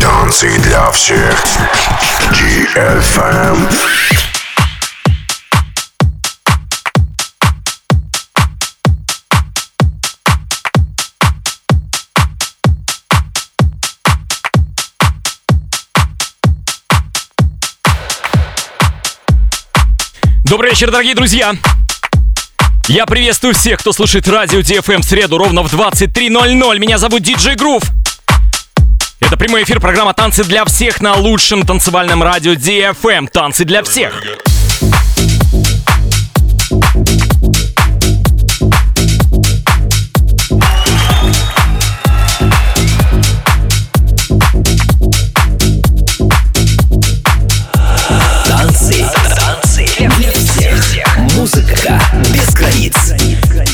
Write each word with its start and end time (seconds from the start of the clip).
Танцы 0.00 0.58
для 0.58 0.90
всех. 0.90 1.44
DFM. 2.32 3.68
Добрый 20.44 20.70
вечер, 20.70 20.90
дорогие 20.90 21.14
друзья! 21.14 21.54
Я 22.88 23.04
приветствую 23.04 23.54
всех, 23.54 23.80
кто 23.80 23.92
слушает 23.92 24.26
радио 24.28 24.60
DFM 24.60 25.02
в 25.02 25.04
среду 25.04 25.36
ровно 25.36 25.62
в 25.62 25.72
23.00. 25.72 26.78
Меня 26.78 26.96
зовут 26.96 27.22
Диджей 27.22 27.54
Грув. 27.54 27.82
Это 29.28 29.36
прямой 29.36 29.62
эфир 29.64 29.78
программа 29.78 30.14
«Танцы 30.14 30.42
для 30.42 30.64
всех» 30.64 31.02
на 31.02 31.14
лучшем 31.14 31.66
танцевальном 31.66 32.22
радио 32.22 32.54
DFM. 32.54 33.28
Танцы 33.28 33.66
для 33.66 33.82
всех. 33.82 34.14
Танцы, 48.46 49.06
танцы 49.36 49.86
для 50.16 50.32
всех. 50.32 51.18
Музыка 51.34 52.00
без 52.32 52.48
границ. 52.54 52.94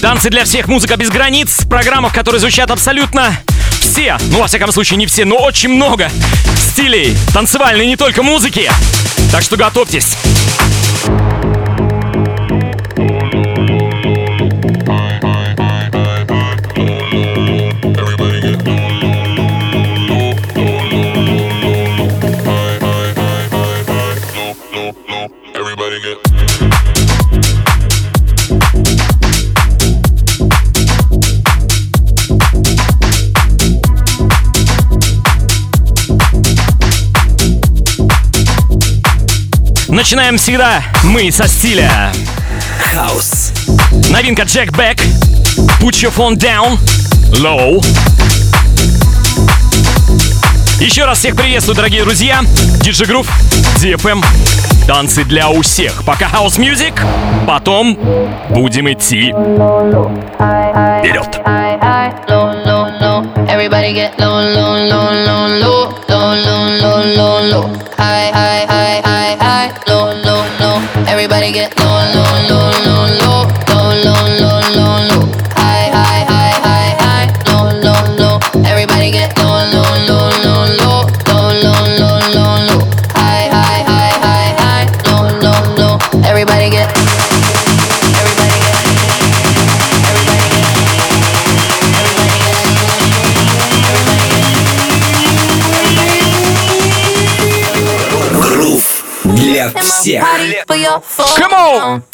Танцы 0.02 0.30
для 0.30 0.45
всех, 0.45 0.66
музыка 0.66 0.96
без 0.96 1.10
границ. 1.10 1.60
Программа, 1.70 2.09
в 2.09 2.12
которой 2.12 2.38
звучат 2.38 2.73
абсолютно 2.73 3.38
все, 3.84 4.16
ну, 4.30 4.41
во 4.41 4.47
всяком 4.47 4.73
случае, 4.73 4.97
не 4.97 5.06
все, 5.06 5.24
но 5.24 5.37
очень 5.37 5.68
много 5.68 6.10
стилей 6.57 7.16
танцевальной, 7.32 7.87
не 7.87 7.96
только 7.96 8.23
музыки. 8.23 8.71
Так 9.30 9.43
что 9.43 9.57
готовьтесь. 9.57 10.16
Начинаем 39.95 40.38
всегда 40.38 40.82
мы 41.04 41.30
со 41.30 41.46
стиля. 41.46 42.10
Хаус. 42.92 43.52
Новинка 44.10 44.42
Jack 44.42 44.73
Beck. 44.73 45.01
Put 45.78 46.02
your 46.02 46.12
phone 46.12 46.36
down. 46.36 46.80
Low. 47.40 47.80
Еще 50.80 51.04
раз 51.04 51.18
всех 51.18 51.36
приветствую, 51.36 51.76
дорогие 51.76 52.02
друзья. 52.02 52.40
Диджи 52.80 53.04
Грув, 53.06 53.28
DFM. 53.80 54.20
Танцы 54.88 55.23
для 55.23 55.48
у 55.48 55.62
всех. 55.62 56.04
Пока 56.04 56.26
House 56.26 56.58
Music. 56.58 56.95
Потом 57.46 57.96
будем 58.51 58.92
идти 58.92 59.32
вперед. 60.98 61.40
Everybody 63.46 63.92
get 63.95 64.19
low, 64.19 64.42
low, 64.42 64.88
low, 64.88 65.12
low, 65.25 65.54
low, 65.60 65.88
low, 66.08 66.34
low, 66.34 66.64
low, 66.81 67.00
low, 67.14 67.42
low. 67.50 67.70
High, 67.97 68.53
Yeah. 100.06 100.25
Come 101.37 101.53
on. 101.53 102.13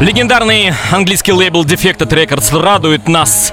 Легендарный 0.00 0.72
английский 0.90 1.32
лейбл 1.32 1.62
Defected 1.62 2.08
Records 2.08 2.58
радует 2.58 3.06
нас 3.06 3.52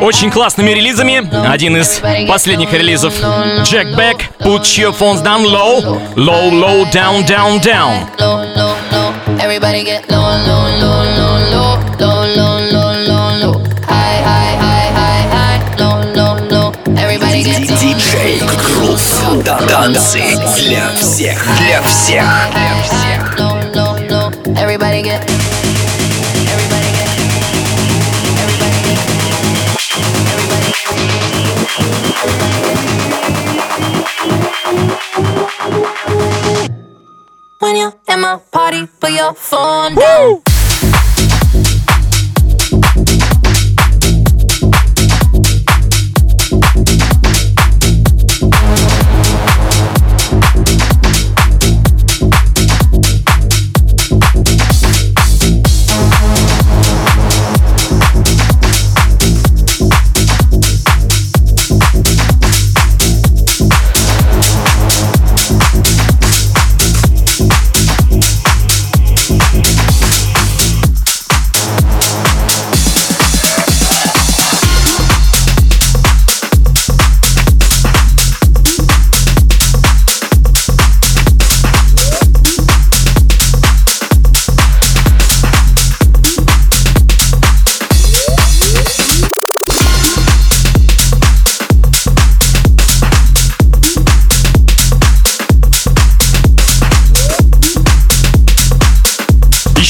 очень 0.00 0.30
классными 0.30 0.70
релизами. 0.70 1.28
Один 1.50 1.76
из 1.76 2.00
последних 2.28 2.72
релизов 2.72 3.12
Jack 3.64 3.96
Beck 3.96 4.20
Put 4.38 4.62
your 4.78 4.96
phones 4.96 5.22
down 5.22 5.42
low 5.44 6.00
Low, 6.14 6.50
low, 6.50 6.84
down, 6.92 7.26
down, 7.26 7.60
down 7.60 8.06
low, 8.20 8.44
low, 8.54 8.76
low. 8.92 9.12
Everybody 9.40 9.82
get 9.84 10.08
low, 10.08 10.20
low, 10.20 10.68
low, 10.78 11.02
low, 11.18 11.40
low, 11.50 11.78
low, 11.98 12.26
low, 12.36 12.60
low, 12.70 12.92
low, 13.08 13.52
low. 13.52 13.54
High, 13.88 14.22
high, 14.22 14.54
high, 14.56 14.88
high, 14.94 15.26
high, 15.34 15.58
low, 15.80 15.98
low, 16.14 16.34
low. 16.48 16.72
Everybody 16.96 17.42
get 17.42 17.68
low, 17.68 17.76
Диджей 17.80 18.38
Грув. 18.38 19.00
Танцы 19.68 20.20
для 20.56 20.92
всех. 20.94 21.44
Для 21.58 21.82
всех. 21.82 22.16
Для 22.54 22.82
всех. 22.82 23.36
Everybody 24.56 25.02
get. 25.02 25.39
When 37.60 37.76
you're 37.76 37.92
in 38.08 38.20
my 38.20 38.40
party, 38.50 38.86
put 39.00 39.12
your 39.12 39.34
phone 39.34 39.94
down. 39.94 40.42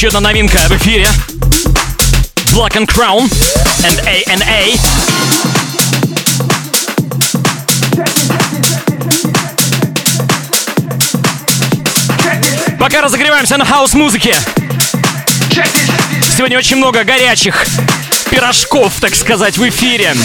Еще 0.01 0.09
одна 0.09 0.21
новинка 0.21 0.57
в 0.57 0.71
эфире. 0.79 1.07
Block 2.55 2.73
and 2.75 2.87
Crown 2.87 3.31
and 3.85 4.01
A&A. 4.07 4.79
Пока 12.79 13.03
разогреваемся 13.03 13.59
на 13.59 13.67
хаус-музыке. 13.67 14.35
Сегодня 16.35 16.57
очень 16.57 16.77
много 16.77 17.05
горячих 17.05 17.67
пирожков, 18.31 18.95
так 19.03 19.15
сказать, 19.15 19.59
в 19.59 19.69
эфире. 19.69 20.17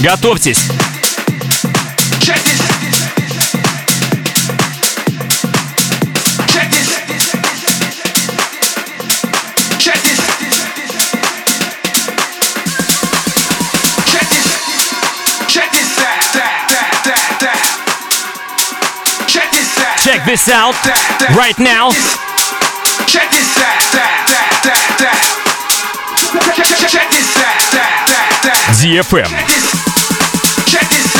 Готовьтесь. 0.00 0.62
Out 20.48 20.74
right 21.36 21.58
now. 21.58 21.90
Check 23.06 23.30
this 23.30 23.58
out. 23.58 23.80
Check 26.88 27.10
this 27.10 27.36
out. 27.38 27.62
DFM. 28.78 29.28
Check 30.66 30.88
this 30.90 31.12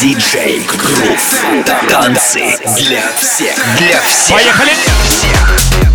Диджей 0.00 0.64
Грув. 0.76 1.20
Танцы 1.88 2.56
для 2.76 3.02
всех. 3.16 3.56
Для 3.78 4.00
всех. 4.02 4.36
Поехали! 4.36 4.72
Check 5.20 5.36
this 5.48 5.87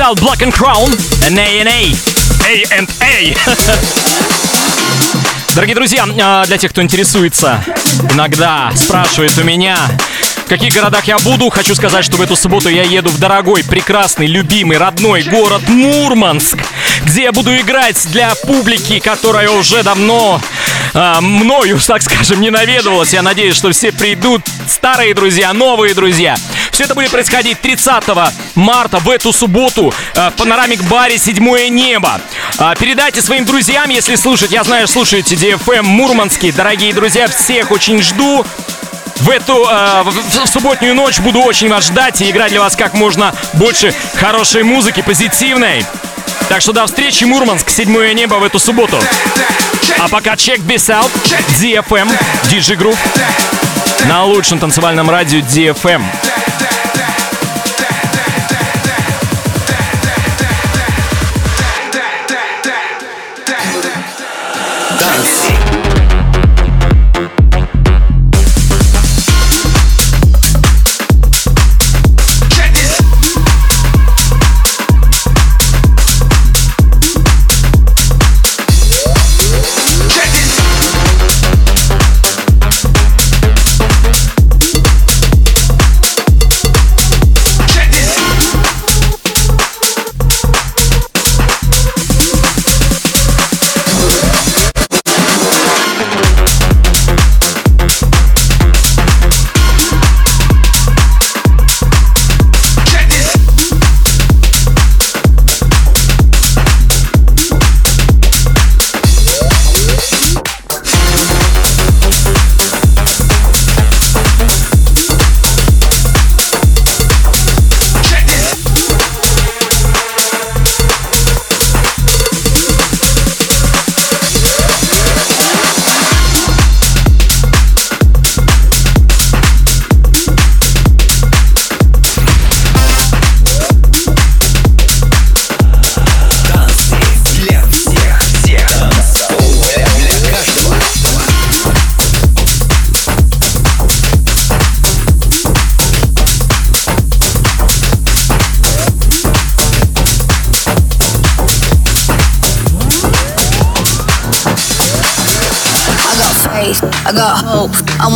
out, 0.00 0.20
Black 0.20 0.42
and 0.42 0.52
Crown 0.52 0.90
and 1.26 1.38
A&A. 1.38 1.94
A&A. 2.46 3.34
Дорогие 5.54 5.74
друзья, 5.74 6.06
а, 6.20 6.44
для 6.46 6.58
тех, 6.58 6.70
кто 6.70 6.82
интересуется, 6.82 7.64
иногда 8.12 8.70
спрашивает 8.76 9.36
у 9.38 9.44
меня, 9.44 9.76
в 10.44 10.48
каких 10.48 10.74
городах 10.74 11.06
я 11.06 11.18
буду, 11.18 11.50
хочу 11.50 11.74
сказать, 11.74 12.04
что 12.04 12.16
в 12.16 12.20
эту 12.20 12.36
субботу 12.36 12.68
я 12.68 12.82
еду 12.82 13.10
в 13.10 13.18
дорогой, 13.18 13.64
прекрасный, 13.64 14.26
любимый, 14.26 14.78
родной 14.78 15.22
город 15.22 15.68
Мурманск, 15.68 16.58
где 17.04 17.24
я 17.24 17.32
буду 17.32 17.56
играть 17.56 18.06
для 18.10 18.34
публики, 18.34 19.00
которая 19.00 19.50
уже 19.50 19.82
давно 19.82 20.40
а, 20.94 21.20
мною, 21.20 21.78
так 21.86 22.02
скажем, 22.02 22.40
не 22.40 22.50
наведывалась. 22.50 23.12
Я 23.12 23.22
надеюсь, 23.22 23.56
что 23.56 23.70
все 23.72 23.92
придут, 23.92 24.42
старые 24.68 25.14
друзья, 25.14 25.52
новые 25.52 25.94
друзья. 25.94 26.36
Все 26.78 26.84
это 26.84 26.94
будет 26.94 27.10
происходить 27.10 27.60
30 27.60 28.04
марта 28.54 29.00
в 29.00 29.10
эту 29.10 29.32
субботу 29.32 29.92
э, 30.14 30.30
в 30.30 30.34
панорамик 30.34 30.80
баре 30.84 31.18
«Седьмое 31.18 31.70
небо». 31.70 32.20
А, 32.56 32.76
Передайте 32.76 33.20
своим 33.20 33.44
друзьям, 33.44 33.90
если 33.90 34.14
слушать. 34.14 34.52
Я 34.52 34.62
знаю, 34.62 34.86
слушаете 34.86 35.34
DFM 35.34 35.82
Мурманский. 35.82 36.52
Дорогие 36.52 36.94
друзья, 36.94 37.26
всех 37.26 37.72
очень 37.72 38.00
жду. 38.00 38.46
В 39.16 39.28
эту 39.28 39.54
э, 39.68 40.02
в, 40.04 40.44
в 40.44 40.46
субботнюю 40.46 40.94
ночь 40.94 41.18
буду 41.18 41.40
очень 41.40 41.68
вас 41.68 41.86
ждать 41.88 42.20
и 42.20 42.30
играть 42.30 42.52
для 42.52 42.60
вас 42.60 42.76
как 42.76 42.94
можно 42.94 43.34
больше 43.54 43.92
хорошей 44.14 44.62
музыки, 44.62 45.02
позитивной. 45.02 45.84
Так 46.48 46.60
что 46.60 46.70
до 46.70 46.86
встречи, 46.86 47.24
Мурманск, 47.24 47.70
седьмое 47.70 48.14
небо 48.14 48.36
в 48.36 48.44
эту 48.44 48.60
субботу. 48.60 49.00
А 49.98 50.06
пока 50.06 50.34
check 50.34 50.64
this 50.64 50.88
out, 50.88 51.10
DFM, 51.60 52.08
DJ 52.44 52.78
Group, 52.78 52.98
на 54.08 54.22
лучшем 54.22 54.60
танцевальном 54.60 55.10
радио 55.10 55.40
DFM. 55.40 56.04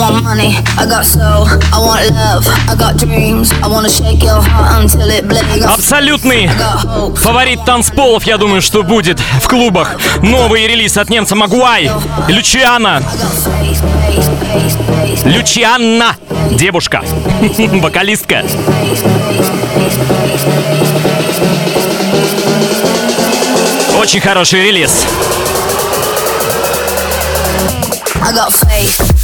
want 0.02 0.24
money, 0.24 0.56
I 0.76 0.86
got 0.86 1.04
soul, 1.04 1.46
I 1.46 1.78
want 1.78 2.10
love, 2.10 2.44
I 2.68 2.74
got 2.74 2.96
dreams, 2.98 3.52
I 3.62 3.68
wanna 3.68 3.88
shake 3.88 4.22
your 4.22 4.40
heart 4.42 4.82
until 4.82 5.08
it 5.08 5.28
bleeds. 5.28 5.64
Абсолютный 5.64 6.50
фаворит 7.16 7.64
танцполов, 7.64 8.24
я 8.24 8.36
думаю, 8.36 8.62
что 8.62 8.82
будет 8.82 9.20
в 9.40 9.46
клубах. 9.46 9.96
Новый 10.22 10.66
релиз 10.66 10.96
от 10.96 11.08
немца 11.08 11.36
Магуай, 11.36 11.90
Лючиана. 12.28 13.02
Лючианна, 15.24 16.16
девушка, 16.50 17.02
вокалистка. 17.80 18.42
Очень 24.00 24.20
хороший 24.20 24.64
релиз. 24.64 25.04
I 28.24 28.32
got 28.32 28.52
faith. 28.52 29.21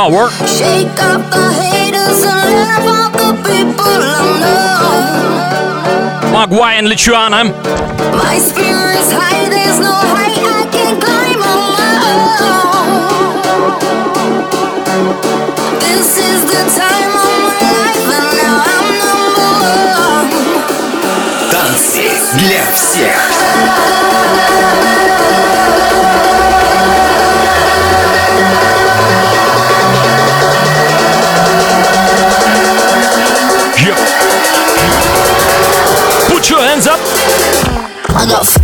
power. 0.00 0.30
Shake 0.46 0.98
up 1.12 1.20
the 1.30 1.46
haters 1.60 2.24
and 2.24 2.50
laugh 2.56 2.86
out 2.96 3.12
the 3.22 3.32
people 3.48 3.84
I 3.84 4.20
know. 4.40 6.32
Maguire 6.32 6.78
and 6.78 6.88
I 38.12 38.26
got 38.26 38.59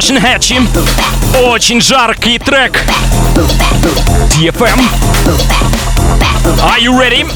Russian 0.00 0.16
Hatchim. 0.16 0.66
Очень 1.44 1.82
жаркий 1.82 2.38
трек. 2.38 2.72
DFM. 4.30 4.80
Are 6.62 6.78
you 6.80 6.98
ready? 6.98 7.26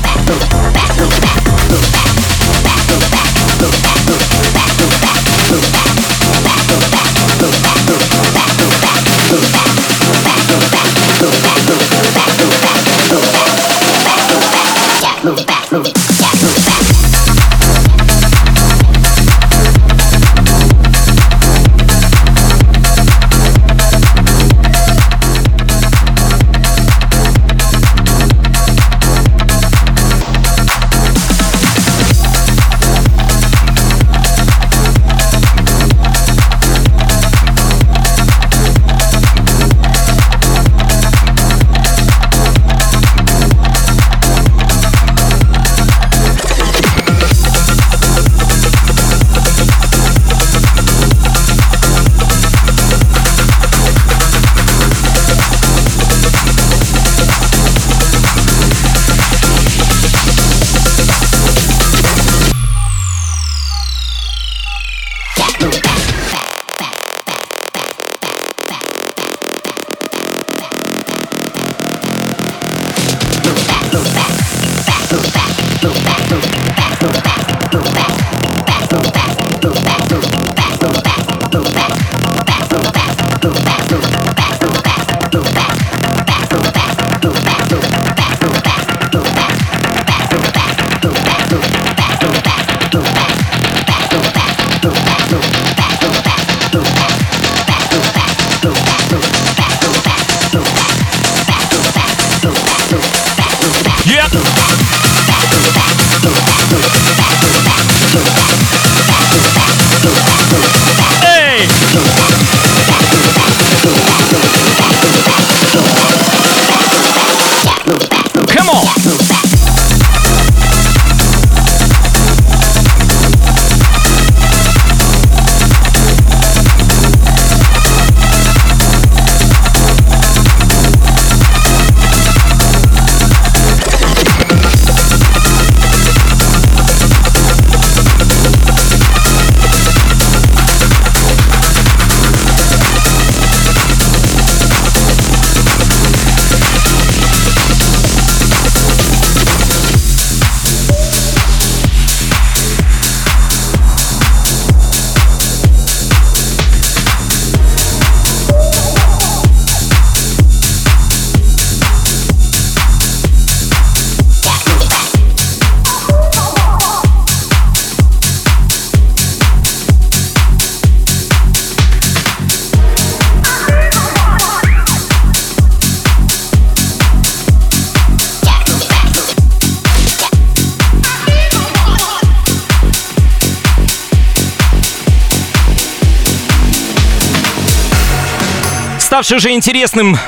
Ставший 189.25 189.39
уже 189.39 189.55
интересным 189.55 190.19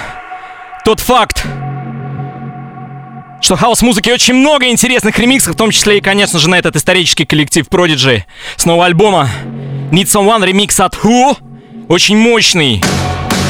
тот 0.82 1.00
факт, 1.00 1.44
что 3.42 3.56
в 3.56 3.60
хаус-музыке 3.60 4.14
очень 4.14 4.32
много 4.32 4.68
интересных 4.68 5.18
ремиксов, 5.18 5.54
в 5.54 5.58
том 5.58 5.70
числе 5.70 5.98
и, 5.98 6.00
конечно 6.00 6.38
же, 6.38 6.48
на 6.48 6.54
этот 6.54 6.76
исторический 6.76 7.26
коллектив 7.26 7.66
Prodigy 7.68 8.22
с 8.56 8.64
нового 8.64 8.86
альбома 8.86 9.28
Need 9.90 10.04
Some1 10.04 10.46
ремикс 10.46 10.80
от 10.80 10.94
Who. 10.94 11.36
Очень 11.88 12.16
мощный. 12.16 12.82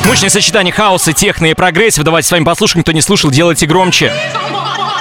Мощное 0.05 0.31
сочетание 0.31 0.73
хауса, 0.73 1.13
техно 1.13 1.47
и 1.47 1.55
progressive. 1.55 2.03
Давайте 2.03 2.27
с 2.27 2.33
вами 2.33 2.43
послушаем. 2.43 2.83
Кто 2.83 2.91
не 2.91 3.01
слушал, 3.01 3.31
делайте 3.31 3.67
громче. 3.67 4.13
Танцы 4.35 4.96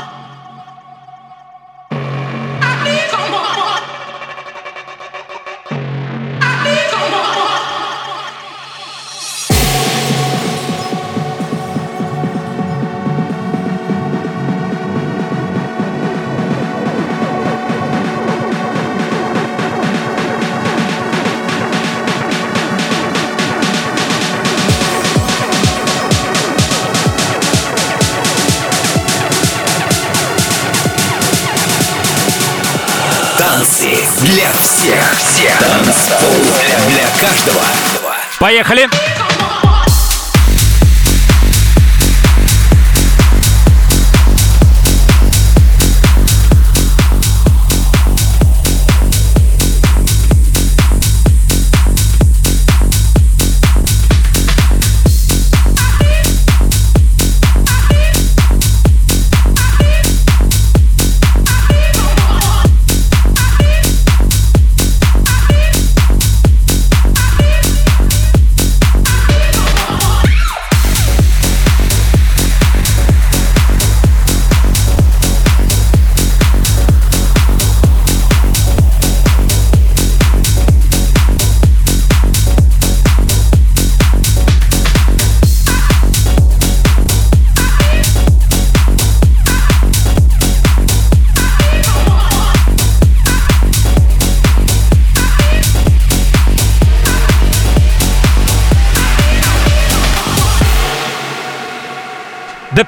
Танцпол 35.43 36.31
для 36.87 37.05
каждого. 37.19 37.61
Поехали! 38.39 38.87
The 38.87 39.24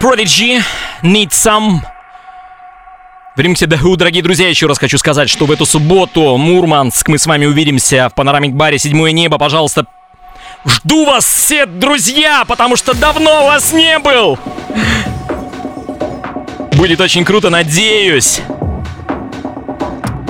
Prodigy 0.07 0.63
Need 1.03 1.31
Some 1.31 1.81
в 3.35 3.39
ремиксе 3.41 3.65
The 3.65 3.77
Who, 3.77 3.97
дорогие 3.97 4.23
друзья, 4.23 4.47
еще 4.47 4.65
раз 4.65 4.79
хочу 4.79 4.97
сказать, 4.97 5.29
что 5.29 5.45
в 5.45 5.51
эту 5.51 5.65
субботу, 5.65 6.37
Мурманск, 6.37 7.09
мы 7.09 7.17
с 7.17 7.25
вами 7.25 7.45
увидимся 7.45 8.07
в 8.07 8.13
панорамик 8.13 8.53
баре 8.53 8.79
«Седьмое 8.79 9.11
небо». 9.11 9.37
Пожалуйста, 9.37 9.85
жду 10.65 11.05
вас 11.05 11.25
все, 11.25 11.65
друзья, 11.65 12.45
потому 12.47 12.77
что 12.77 12.93
давно 12.93 13.47
вас 13.47 13.73
не 13.73 13.99
был. 13.99 14.39
Будет 16.71 17.01
очень 17.01 17.25
круто, 17.25 17.49
надеюсь. 17.49 18.39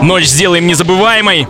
Ночь 0.02 0.26
сделаем 0.26 0.66
незабываемой. 0.66 1.48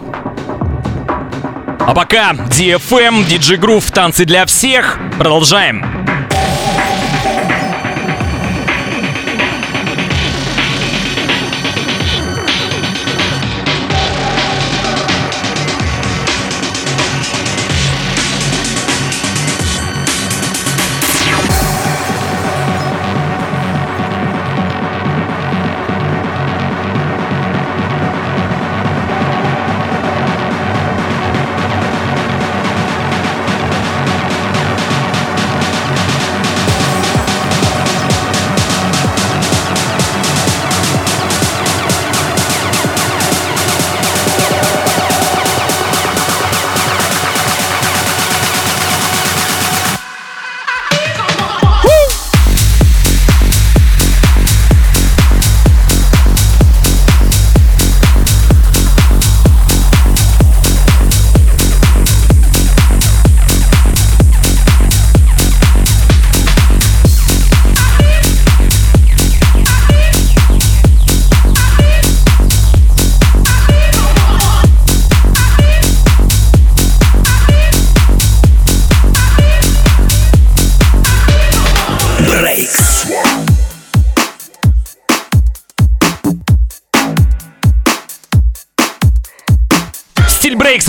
А 1.79 1.93
пока 1.95 2.33
DFM, 2.33 3.25
DJ 3.25 3.57
Groove, 3.57 3.89
танцы 3.93 4.25
для 4.25 4.45
всех. 4.45 4.99
Продолжаем. 5.17 6.16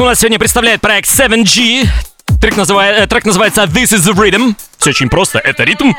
Нас 0.08 0.20
сегодня 0.20 0.38
представляет 0.38 0.80
проект 0.80 1.06
7G. 1.10 1.86
Трек, 2.40 2.56
называет, 2.56 2.98
э, 2.98 3.06
трек 3.06 3.26
называется 3.26 3.64
This 3.64 3.92
is 3.92 4.10
the 4.10 4.14
Rhythm. 4.14 4.54
Все 4.78 4.90
очень 4.90 5.10
просто, 5.10 5.38
это 5.38 5.64
ритм. 5.64 5.92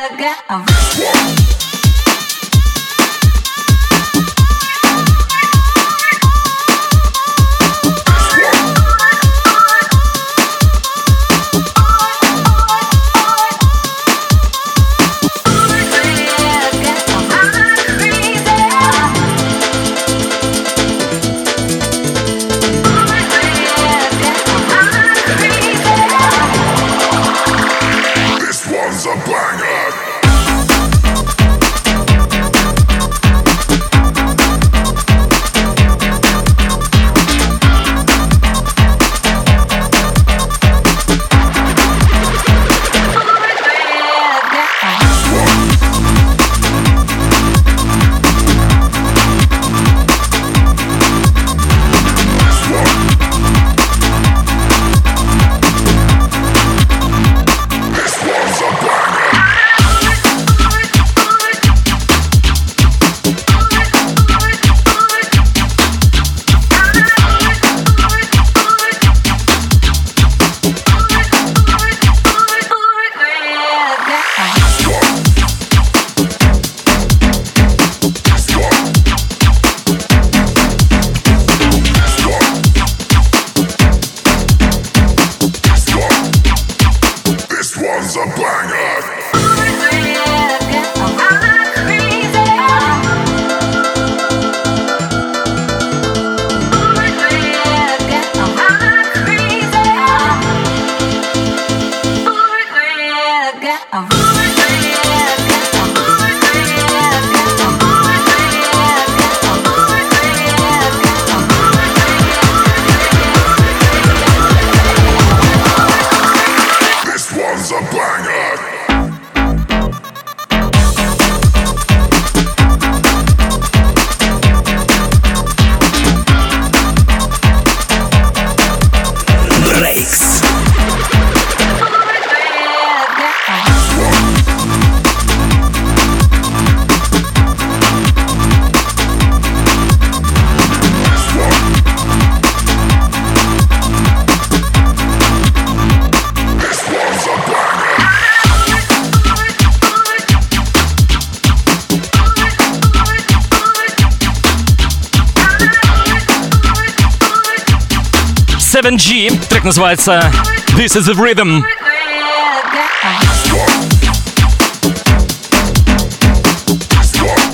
7G. 158.79 159.47
Трек 159.49 159.65
называется 159.65 160.31
This 160.77 160.95
is 160.95 161.05
the 161.05 161.13
Rhythm. 161.13 161.61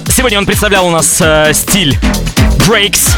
Сегодня 0.07 0.37
он 0.37 0.45
представлял 0.45 0.85
у 0.85 0.91
нас 0.91 1.19
э, 1.21 1.51
стиль 1.53 1.97
Breaks. 2.67 3.09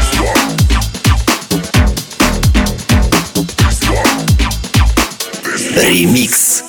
Ремикс. 5.76 6.64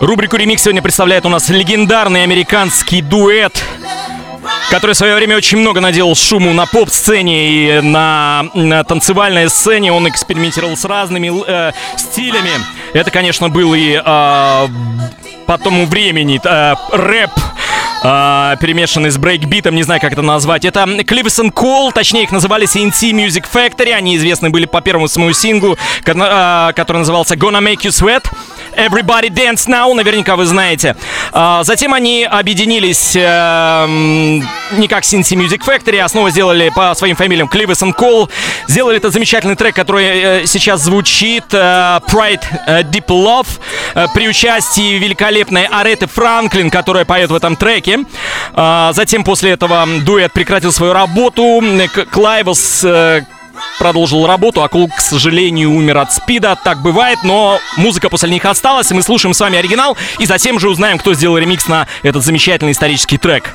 Рубрику 0.00 0.36
«Ремикс» 0.36 0.62
сегодня 0.62 0.82
представляет 0.82 1.24
у 1.24 1.30
нас 1.30 1.48
легендарный 1.48 2.24
американский 2.24 3.00
дуэт, 3.00 3.62
который 4.70 4.92
в 4.92 4.96
свое 4.96 5.16
время 5.16 5.36
очень 5.36 5.58
много 5.58 5.80
наделал 5.80 6.14
шуму 6.14 6.52
на 6.52 6.64
поп-сцене 6.64 7.48
и 7.50 7.80
на, 7.80 8.46
на 8.54 8.84
танцевальной 8.84 9.50
сцене. 9.50 9.92
Он 9.92 10.08
экспериментировал 10.08 10.76
с 10.76 10.84
разными 10.84 11.32
э, 11.46 11.72
стилями. 11.96 12.50
Это, 12.94 13.10
конечно, 13.10 13.48
был 13.48 13.74
и 13.74 13.94
э, 13.94 14.00
по 15.46 15.58
тому 15.58 15.86
времени 15.86 16.40
э, 16.42 16.74
рэп, 16.92 17.30
э, 18.02 18.56
перемешанный 18.60 19.10
с 19.10 19.18
брейкбитом, 19.18 19.74
не 19.74 19.82
знаю, 19.82 20.00
как 20.00 20.12
это 20.12 20.22
назвать. 20.22 20.64
Это 20.64 20.80
Clivison 20.80 21.52
Cole, 21.52 21.92
точнее, 21.92 22.24
их 22.24 22.32
называли 22.32 22.66
CNC 22.66 23.10
Music 23.12 23.44
Factory. 23.52 23.92
Они 23.92 24.16
известны 24.16 24.50
были 24.50 24.66
по 24.66 24.80
первому 24.80 25.08
своему 25.08 25.32
синглу, 25.32 25.76
ко- 26.04 26.70
э, 26.70 26.72
который 26.74 26.98
назывался 26.98 27.34
Gonna 27.34 27.60
Make 27.60 27.82
You 27.82 27.90
Sweat. 27.90 28.24
Everybody 28.76 29.28
Dance 29.30 29.66
Now, 29.66 29.92
наверняка 29.94 30.36
вы 30.36 30.46
знаете. 30.46 30.96
А, 31.32 31.64
затем 31.64 31.92
они 31.92 32.24
объединились 32.24 33.14
э, 33.16 33.86
не 34.72 34.88
как 34.88 35.02
C+C 35.02 35.34
Music 35.36 35.60
Factory, 35.66 35.98
а 35.98 36.08
снова 36.08 36.30
сделали 36.30 36.70
по 36.74 36.94
своим 36.94 37.16
фамилиям 37.16 37.48
Clivillés 37.52 37.82
and 37.82 37.94
Cole. 37.98 38.30
Сделали 38.68 38.96
этот 38.98 39.12
замечательный 39.12 39.56
трек, 39.56 39.74
который 39.74 40.04
э, 40.06 40.46
сейчас 40.46 40.82
звучит 40.82 41.44
э, 41.52 42.00
Pride 42.08 42.42
A 42.66 42.82
Deeper 42.82 43.06
Love 43.06 43.48
э, 43.94 44.06
при 44.14 44.28
участии 44.28 44.98
великолепной 44.98 45.66
Ареты 45.66 46.06
Франклин, 46.06 46.70
которая 46.70 47.04
поет 47.04 47.30
в 47.30 47.34
этом 47.34 47.56
треке. 47.56 47.89
А, 48.54 48.92
затем 48.92 49.24
после 49.24 49.50
этого 49.52 49.86
дуэт 50.04 50.32
прекратил 50.32 50.72
свою 50.72 50.92
работу. 50.92 51.62
К- 51.94 52.04
Клайвус 52.06 52.82
э, 52.84 53.22
продолжил 53.78 54.26
работу, 54.26 54.62
а 54.62 54.68
Коул, 54.68 54.88
к 54.88 55.00
сожалению, 55.00 55.70
умер 55.72 55.98
от 55.98 56.12
спида. 56.12 56.56
Так 56.62 56.80
бывает, 56.82 57.18
но 57.24 57.58
музыка 57.76 58.08
после 58.08 58.30
них 58.30 58.44
осталась, 58.44 58.90
и 58.90 58.94
мы 58.94 59.02
слушаем 59.02 59.34
с 59.34 59.40
вами 59.40 59.58
оригинал, 59.58 59.96
и 60.18 60.26
затем 60.26 60.58
же 60.58 60.68
узнаем, 60.68 60.98
кто 60.98 61.14
сделал 61.14 61.38
ремикс 61.38 61.66
на 61.68 61.86
этот 62.02 62.24
замечательный 62.24 62.72
исторический 62.72 63.18
трек. 63.18 63.54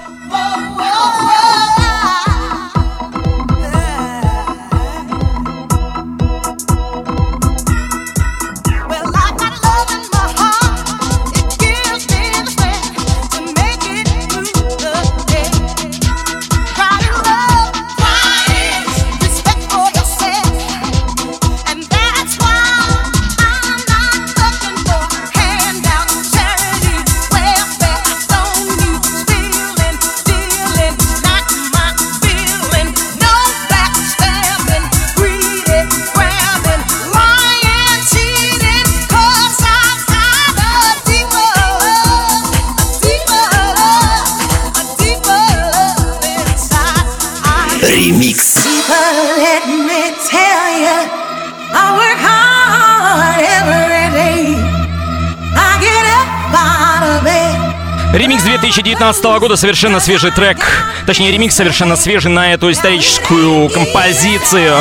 2019 58.96 59.40
года, 59.42 59.56
совершенно 59.58 60.00
свежий 60.00 60.32
трек. 60.32 60.58
Точнее, 61.06 61.30
ремикс 61.32 61.54
совершенно 61.54 61.98
свежий 61.98 62.32
на 62.32 62.54
эту 62.54 62.72
историческую 62.72 63.70
композицию. 63.70 64.78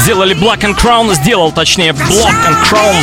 Сделали 0.00 0.34
Black 0.36 0.60
and 0.62 0.76
Crown, 0.76 1.14
сделал, 1.14 1.52
точнее, 1.52 1.92
Black 1.92 2.34
and 2.48 2.56
Crown. 2.64 2.96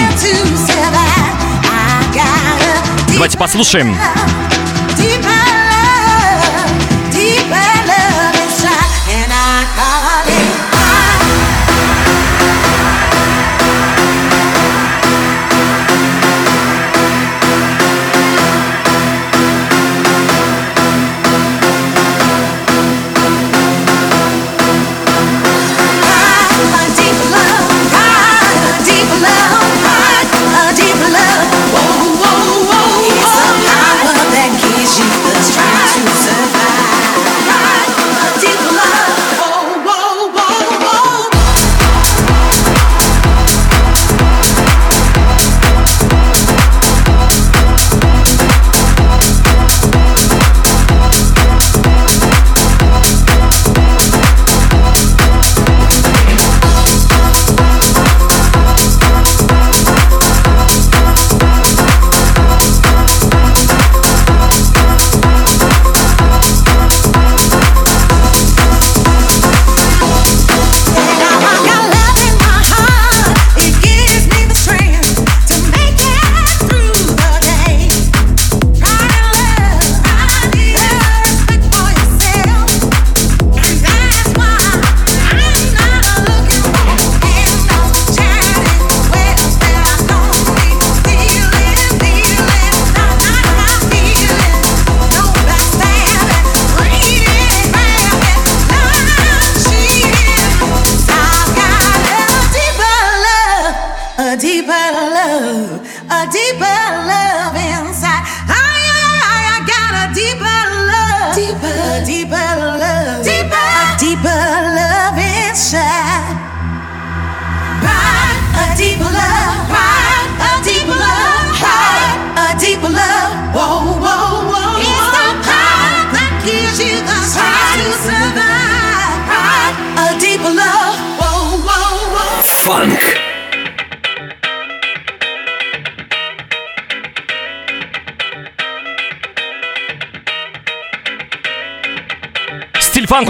Давайте 3.13 3.37
послушаем. 3.37 3.97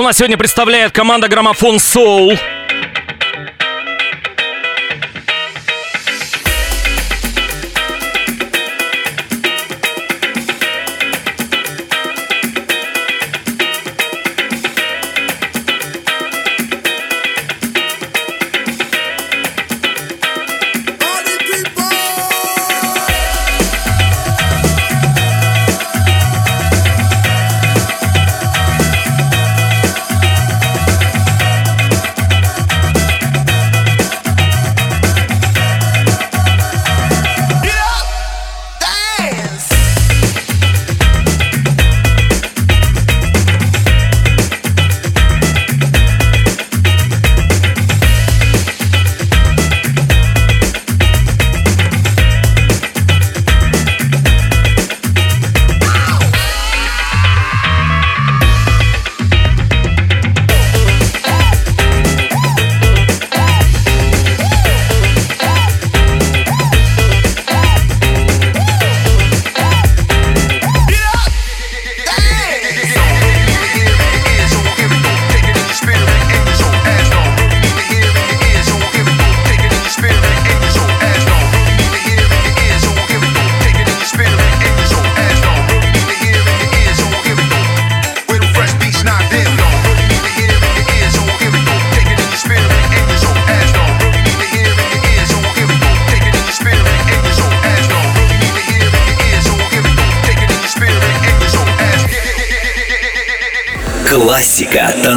Нас 0.03 0.17
сегодня 0.17 0.37
представляет 0.37 0.91
команда 0.91 1.29
Граммофон 1.29 1.77
Soul. 1.77 2.37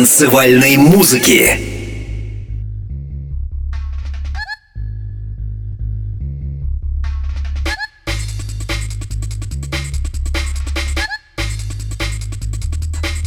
Танцевальной 0.06 0.76
музыки. 0.76 1.58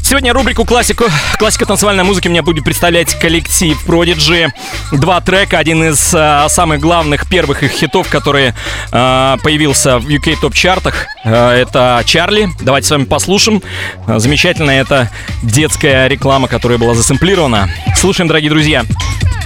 Сегодня 0.01 0.31
рубрику 0.33 0.63
классику, 0.63 1.03
классика 1.37 1.65
танцевальной 1.65 2.05
музыки 2.05 2.29
мне 2.29 2.41
будет 2.41 2.63
представлять 2.63 3.13
коллектив 3.19 3.77
Prodigy. 3.85 4.47
Два 4.91 5.21
трека, 5.21 5.59
один 5.59 5.83
из 5.83 6.13
э, 6.15 6.45
самых 6.49 6.79
главных 6.79 7.29
первых 7.29 7.61
их 7.61 7.71
хитов, 7.71 8.09
который 8.09 8.53
э, 8.91 9.37
появился 9.43 9.99
в 9.99 10.07
UK 10.07 10.37
топ-чартах. 10.41 11.05
Э, 11.23 11.51
это 11.51 12.01
Чарли. 12.05 12.49
Давайте 12.61 12.87
с 12.87 12.91
вами 12.91 13.03
послушаем. 13.03 13.61
Э, 14.07 14.17
замечательно, 14.17 14.71
это 14.71 15.11
детская 15.43 16.07
реклама, 16.07 16.47
которая 16.47 16.79
была 16.79 16.95
засэмплирована. 16.95 17.69
Слушаем, 17.97 18.27
дорогие 18.27 18.49
друзья. 18.49 18.83
Charlie 18.83 19.38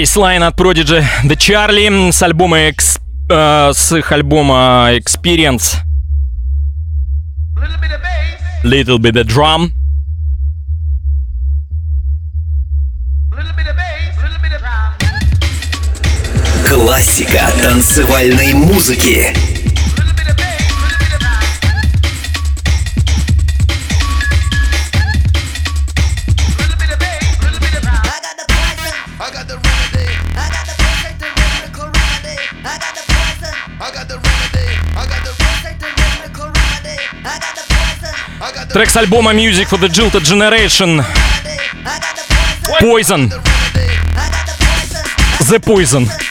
Бейслайн 0.00 0.42
от 0.42 0.54
Prodigy 0.56 1.04
The 1.24 1.36
Charlie 1.36 2.10
с 2.10 2.22
альбома 2.22 2.56
Экс- 2.56 2.98
э, 3.28 3.70
с 3.74 3.92
их 3.98 4.10
альбома 4.12 4.88
Experience 4.96 5.76
Little 8.64 8.98
bit 8.98 9.16
of 9.16 9.26
drum, 9.26 9.72
Классика 16.66 17.50
танцевальной 17.62 18.54
музыки. 18.54 19.34
Трек 38.72 38.88
с 38.88 38.96
альбома 38.96 39.32
Music 39.32 39.68
for 39.68 39.80
the 39.80 39.88
Jilted 39.88 40.22
Generation 40.22 40.98
remedy. 40.98 41.58
I 41.84 41.98
got 41.98 42.14
the 42.14 42.22
poison. 42.78 43.28
Poison. 43.28 43.28
The 43.28 43.36
remedy. 43.36 43.96
I 44.16 44.30
got 44.30 45.48
the 45.48 45.60
poison. 45.60 46.29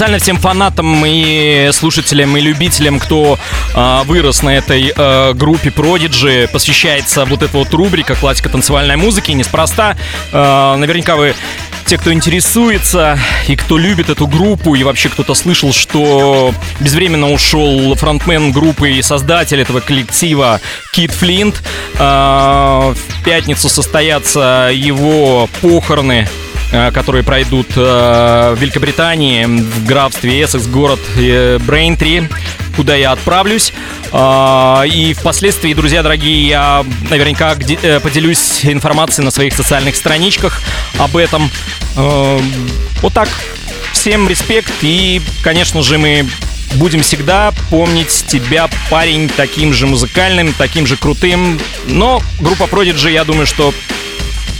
Специально 0.00 0.18
всем 0.18 0.38
фанатам 0.38 1.04
и 1.04 1.68
слушателям 1.74 2.34
и 2.34 2.40
любителям, 2.40 2.98
кто 2.98 3.38
а, 3.74 4.02
вырос 4.04 4.42
на 4.42 4.56
этой 4.56 4.94
а, 4.96 5.34
группе 5.34 5.68
Prodigy, 5.68 6.48
посвящается 6.48 7.26
вот 7.26 7.42
эта 7.42 7.54
вот 7.54 7.74
рубрика 7.74 8.14
«Классика 8.14 8.48
танцевальной 8.48 8.96
музыки». 8.96 9.32
Неспроста. 9.32 9.98
А, 10.32 10.78
наверняка 10.78 11.16
вы 11.16 11.34
те, 11.84 11.98
кто 11.98 12.14
интересуется 12.14 13.18
и 13.46 13.56
кто 13.56 13.76
любит 13.76 14.08
эту 14.08 14.26
группу, 14.26 14.74
и 14.74 14.84
вообще 14.84 15.10
кто-то 15.10 15.34
слышал, 15.34 15.74
что 15.74 16.54
безвременно 16.78 17.30
ушел 17.30 17.94
фронтмен 17.94 18.52
группы 18.52 18.92
и 18.92 19.02
создатель 19.02 19.60
этого 19.60 19.80
коллектива 19.80 20.62
Кит 20.94 21.10
Флинт. 21.10 21.62
В 21.98 22.96
пятницу 23.22 23.68
состоятся 23.68 24.70
его 24.72 25.50
похороны 25.60 26.26
э, 26.26 26.39
которые 26.70 27.24
пройдут 27.24 27.68
э, 27.76 28.54
в 28.56 28.60
Великобритании, 28.60 29.44
в 29.44 29.84
графстве 29.84 30.42
Эссекс, 30.44 30.66
город 30.66 31.00
э, 31.16 31.58
Брейнтри, 31.58 32.28
куда 32.76 32.94
я 32.94 33.12
отправлюсь. 33.12 33.72
И 34.12 35.14
впоследствии, 35.18 35.74
друзья 35.74 36.02
дорогие, 36.02 36.48
я 36.48 36.84
наверняка 37.10 37.54
э, 37.82 38.00
поделюсь 38.00 38.64
информацией 38.64 39.24
на 39.24 39.30
своих 39.30 39.52
социальных 39.52 39.96
страничках 39.96 40.60
об 40.98 41.16
этом. 41.16 41.50
Э, 41.96 42.40
Вот 43.02 43.12
так. 43.12 43.28
Всем 43.92 44.28
респект 44.28 44.72
и, 44.82 45.20
конечно 45.42 45.82
же, 45.82 45.98
мы 45.98 46.26
будем 46.76 47.02
всегда 47.02 47.52
помнить 47.70 48.24
тебя, 48.28 48.68
парень, 48.88 49.28
таким 49.28 49.72
же 49.72 49.86
музыкальным, 49.86 50.54
таким 50.54 50.86
же 50.86 50.96
крутым. 50.96 51.60
Но 51.86 52.22
группа 52.38 52.64
Prodigy, 52.64 53.12
я 53.12 53.24
думаю, 53.24 53.46
что 53.46 53.74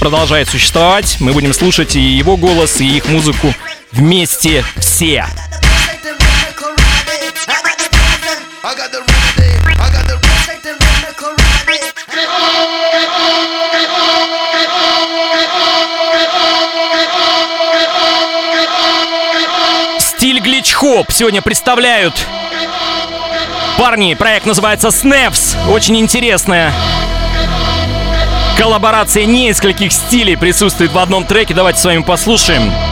продолжает 0.00 0.48
существовать. 0.48 1.18
Мы 1.20 1.32
будем 1.32 1.52
слушать 1.52 1.94
и 1.94 2.00
его 2.00 2.36
голос, 2.36 2.80
и 2.80 2.86
их 2.96 3.06
музыку 3.06 3.54
вместе 3.92 4.64
все. 4.78 5.26
Стиль 19.98 20.40
глич-хоп 20.40 21.12
сегодня 21.12 21.42
представляют 21.42 22.26
парни. 23.78 24.14
Проект 24.14 24.46
называется 24.46 24.88
Snaps. 24.88 25.56
Очень 25.70 25.98
интересная 25.98 26.72
коллаборация 28.60 29.24
нескольких 29.24 29.90
стилей 29.90 30.36
присутствует 30.36 30.92
в 30.92 30.98
одном 30.98 31.24
треке. 31.24 31.54
Давайте 31.54 31.80
с 31.80 31.84
вами 31.86 32.02
послушаем. 32.02 32.89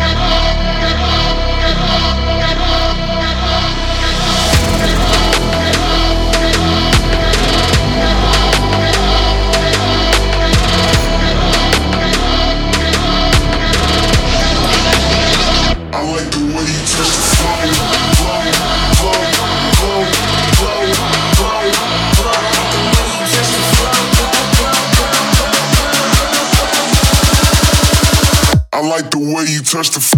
Touch 29.79 29.91
the. 29.91 30.01
F- 30.01 30.11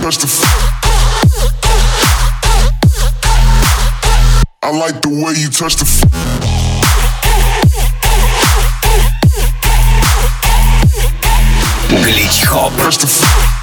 touch 0.00 0.16
the. 0.16 0.24
F- 0.24 0.44
I 4.62 4.70
like 4.70 5.02
the 5.02 5.08
way 5.10 5.34
you 5.36 5.50
touch 5.50 5.76
the. 5.76 5.84
F- 5.84 6.00
Glitch 11.90 12.44
Hop. 12.46 13.57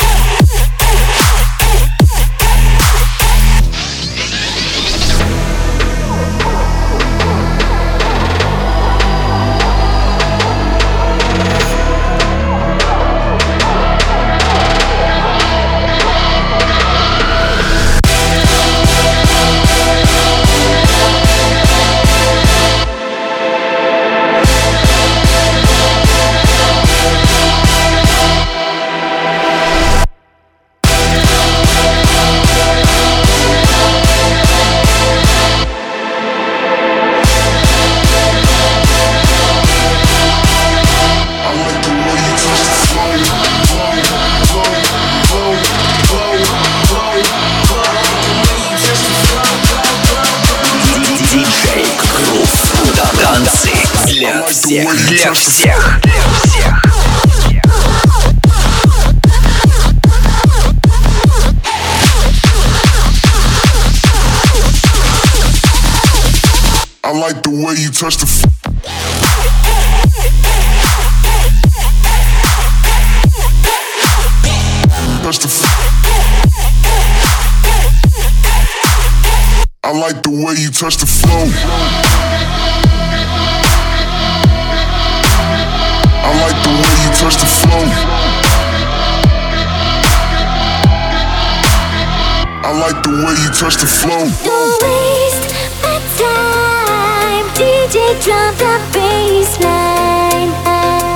The 93.86 93.92
flow. 93.92 94.26
Don't 94.44 94.82
waste 94.82 95.54
my 95.84 96.00
time. 96.18 97.46
DJ, 97.54 97.98
drop 98.24 98.56
the 98.58 98.74
bassline. 98.94 100.52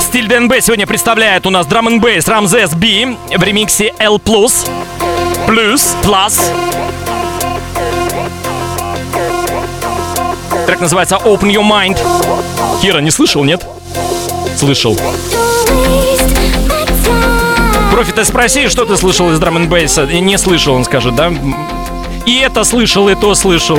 Стиль 0.02 0.28
ДНБ 0.28 0.54
сегодня 0.62 0.86
представляет 0.86 1.48
у 1.48 1.50
нас 1.50 1.66
драм 1.66 1.88
н 1.88 2.00
бейс 2.00 2.28
Рамзес 2.28 2.74
Би 2.74 3.18
в 3.36 3.44
ремиксе 3.44 3.94
L+, 3.98 4.20
плюс, 4.20 4.66
плюс, 5.48 5.96
плюс. 6.04 6.52
Трек 10.68 10.80
называется 10.80 11.16
Open 11.16 11.52
Your 11.52 11.68
Mind. 11.68 11.98
Кира, 12.82 13.00
не 13.00 13.10
слышал, 13.10 13.44
нет? 13.44 13.66
Слышал. 14.58 14.94
Don't 14.94 15.02
waste 15.88 16.68
my 16.68 16.86
time. 17.04 17.92
Профи, 17.92 18.12
ты 18.12 18.24
спроси, 18.26 18.68
что 18.68 18.86
ты 18.86 18.96
слышал 18.96 19.32
из 19.32 19.40
драм 19.40 19.58
н 19.58 19.68
бейса 19.68 20.06
Не 20.06 20.38
слышал, 20.38 20.76
он 20.76 20.86
скажет, 20.86 21.16
да? 21.16 21.32
И 22.26 22.38
это 22.38 22.64
слышал, 22.64 23.10
и 23.10 23.16
то 23.16 23.36
слышал. 23.36 23.78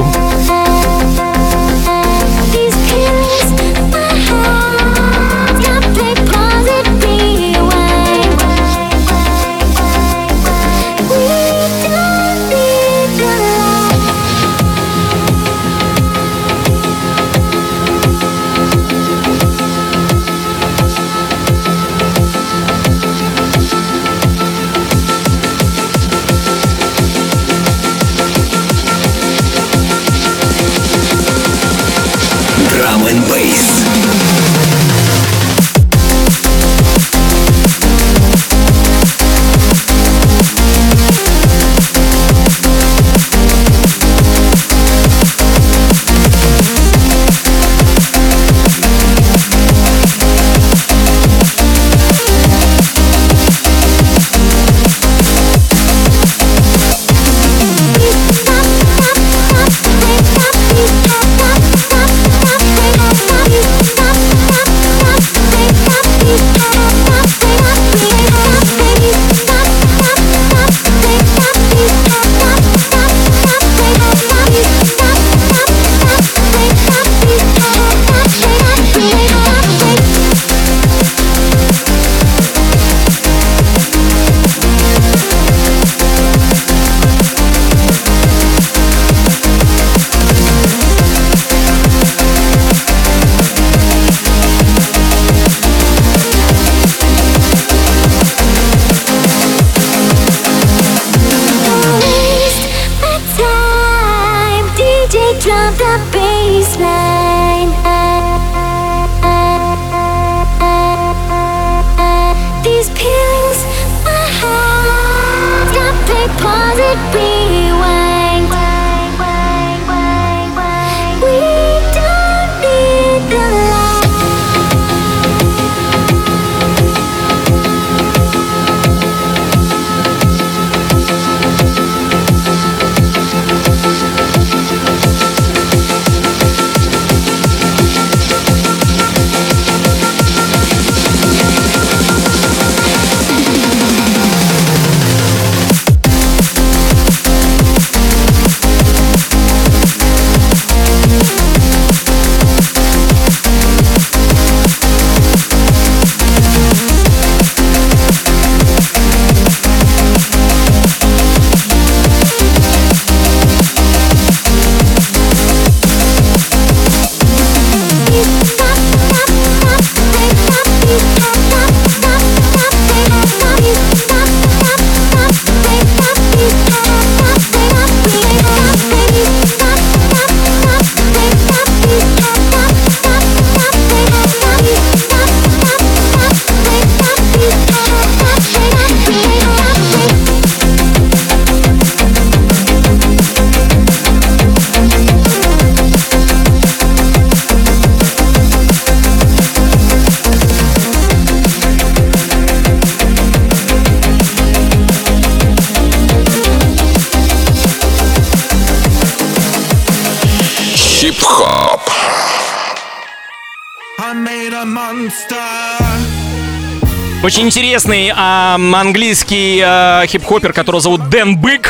Интересный 217.41 218.12
а, 218.14 218.57
английский 218.57 219.62
а, 219.64 220.05
хип-хопер, 220.07 220.53
которого 220.53 220.82
зовут 220.82 221.09
Дэн 221.09 221.38
Бык. 221.38 221.69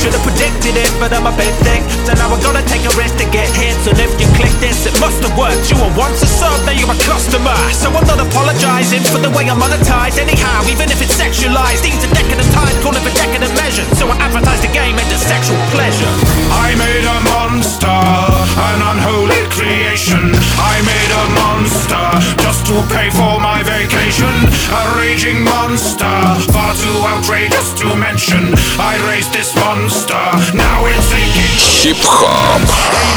Should 0.00 0.16
have 0.16 0.24
predicted 0.24 0.80
it, 0.80 0.90
but 0.96 1.12
I'm 1.12 1.28
a 1.28 1.34
bit 1.36 1.52
thick. 1.60 1.84
So 2.08 2.16
now 2.16 2.32
I'm 2.32 2.40
gonna 2.40 2.64
take 2.64 2.84
a 2.88 2.92
risk 2.96 3.20
to 3.20 3.28
get 3.28 3.52
hits. 3.52 3.84
And 3.84 4.00
if 4.00 4.12
you 4.16 4.26
click 4.32 4.52
this, 4.64 4.88
it 4.88 4.96
must 4.96 5.20
have 5.20 5.36
worked. 5.36 5.68
You 5.68 5.76
were 5.76 5.92
once 5.92 6.24
a 6.24 6.28
sub, 6.28 6.56
now 6.64 6.72
you're 6.72 6.88
a 6.88 6.96
customer. 7.04 7.52
So 7.76 7.92
I'm 7.92 8.06
not 8.08 8.16
apologizing 8.16 9.04
for 9.12 9.20
the 9.20 9.28
way 9.28 9.44
I 9.44 9.54
monetize. 9.54 10.16
Anyhow, 10.16 10.64
even 10.72 10.88
if 10.88 11.04
it's 11.04 11.16
sexualized, 11.20 11.84
these 11.84 12.00
are 12.00 12.12
decadent 12.16 12.48
times, 12.56 12.76
call 12.80 12.96
it 12.96 13.04
a 13.04 13.12
decadent 13.12 13.52
measure. 13.60 13.84
So 14.00 14.08
I 14.08 14.16
advertise 14.24 14.64
the 14.64 14.72
game 14.72 14.96
into 14.96 15.16
sexual 15.20 15.60
pleasure. 15.76 16.08
I 16.48 16.72
made 16.80 17.04
a 17.04 17.18
monster, 17.28 17.92
an 17.92 18.80
unholy 18.80 19.42
creation. 19.52 20.32
I 20.56 20.80
made 20.80 21.12
a 21.12 21.24
monster 21.36 22.04
just 22.40 22.64
to 22.72 22.80
pay 22.88 23.12
for 23.12 23.36
my 23.36 23.60
vacation. 23.62 24.32
A 24.72 24.82
raging 24.96 25.44
monster, 25.44 26.16
far 26.56 26.72
too 26.72 26.98
outrageous 27.04 27.76
to 27.84 27.92
mention. 27.96 28.56
I 28.80 28.96
raised 29.12 29.32
this 29.36 29.52
monster, 29.60 30.24
now 30.56 30.86
it's 30.86 31.10
taking. 31.10 31.52
Хип-хоп. 31.80 32.62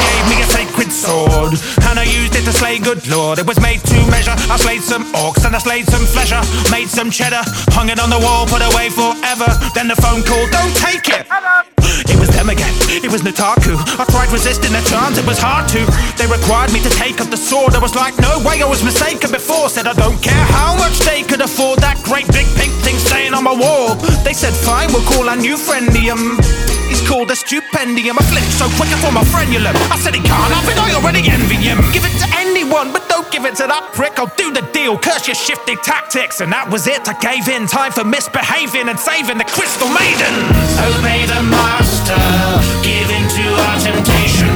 They 0.00 0.63
sacred 0.84 0.92
sword, 0.92 1.52
and 1.88 1.98
I 1.98 2.04
used 2.04 2.34
it 2.34 2.44
to 2.44 2.52
slay 2.52 2.78
good 2.78 3.06
lord. 3.08 3.38
It 3.38 3.46
was 3.46 3.60
made 3.60 3.80
to 3.84 3.96
measure. 4.10 4.34
I 4.50 4.56
slayed 4.56 4.82
some 4.82 5.04
orcs 5.14 5.44
and 5.44 5.54
I 5.54 5.58
slayed 5.58 5.86
some 5.86 6.04
flesher, 6.04 6.40
made 6.70 6.88
some 6.88 7.10
cheddar, 7.10 7.42
hung 7.72 7.88
it 7.88 7.98
on 8.00 8.10
the 8.10 8.18
wall, 8.18 8.46
put 8.46 8.60
away 8.60 8.90
forever. 8.90 9.48
Then 9.74 9.88
the 9.88 9.96
phone 9.96 10.22
called, 10.22 10.50
don't 10.50 10.74
take 10.76 11.08
it. 11.08 11.26
It 12.08 12.18
was 12.18 12.28
them 12.30 12.50
again. 12.50 12.72
It 12.90 13.10
was 13.10 13.22
Nataku. 13.22 13.76
I 13.98 14.04
tried 14.10 14.32
resisting 14.32 14.72
their 14.72 14.84
charms, 14.84 15.18
it 15.18 15.26
was 15.26 15.38
hard 15.38 15.68
to. 15.72 15.80
They 16.18 16.26
required 16.26 16.72
me 16.72 16.80
to 16.82 16.90
take 16.90 17.20
up 17.20 17.30
the 17.30 17.40
sword. 17.40 17.74
I 17.74 17.80
was 17.80 17.94
like, 17.94 18.18
no 18.18 18.40
way, 18.44 18.60
I 18.60 18.68
was 18.68 18.84
mistaken 18.84 19.30
before. 19.30 19.68
Said 19.68 19.86
I 19.86 19.94
don't 19.94 20.20
care 20.20 20.44
how 20.52 20.76
much 20.76 20.98
they 21.00 21.22
could 21.22 21.40
afford 21.40 21.80
that 21.80 22.00
great 22.04 22.26
big 22.28 22.46
pink 22.56 22.72
thing 22.84 22.96
staying 22.98 23.32
on 23.32 23.44
my 23.44 23.54
wall. 23.54 23.94
They 24.24 24.32
said, 24.34 24.52
fine, 24.52 24.92
we'll 24.92 25.06
call 25.06 25.28
our 25.28 25.36
new 25.36 25.56
friendium. 25.56 26.73
He's 26.88 27.02
called 27.06 27.30
a 27.30 27.36
stupendium. 27.36 28.18
I 28.18 28.24
flipped 28.30 28.52
so 28.54 28.66
quick 28.76 28.90
I 28.92 28.98
for 29.00 29.12
my 29.12 29.24
frenulum. 29.32 29.74
I 29.90 29.96
said 29.98 30.14
he 30.14 30.22
can't 30.22 30.52
have 30.52 30.66
it, 30.68 30.78
I 30.78 30.94
already 30.94 31.28
envy 31.28 31.56
him. 31.56 31.78
Give 31.92 32.04
it 32.04 32.14
to 32.20 32.28
anyone, 32.36 32.92
but 32.92 33.08
don't 33.08 33.30
give 33.30 33.44
it 33.44 33.56
to 33.62 33.66
that 33.66 33.92
prick. 33.92 34.18
I'll 34.18 34.32
do 34.36 34.52
the 34.52 34.62
deal, 34.72 34.98
curse 34.98 35.26
your 35.26 35.34
shifty 35.34 35.76
tactics. 35.76 36.40
And 36.40 36.50
that 36.52 36.68
was 36.70 36.86
it, 36.86 37.08
I 37.08 37.14
gave 37.18 37.48
in. 37.48 37.66
Time 37.66 37.92
for 37.92 38.04
misbehaving 38.04 38.88
and 38.88 38.98
saving 38.98 39.38
the 39.38 39.48
crystal 39.48 39.88
maidens. 39.88 40.66
Obey 40.96 41.26
the 41.26 41.42
master, 41.46 42.20
give 42.82 43.08
in 43.10 43.24
to 43.28 43.46
our 43.68 43.78
temptation. 43.78 44.52